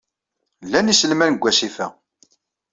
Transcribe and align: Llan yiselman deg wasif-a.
Llan 0.65 0.89
yiselman 0.91 1.33
deg 1.35 1.41
wasif-a. 1.43 1.87